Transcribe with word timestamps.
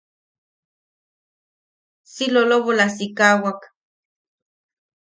Si 2.13 2.25
lolobola 2.33 2.85
sikaʼawak. 2.95 3.61